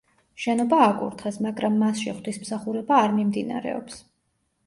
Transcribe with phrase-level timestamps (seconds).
[0.43, 4.01] შენობა აკურთხეს, მაგრამ მასში ღვთისმსახურება არ მიმდინარეობს.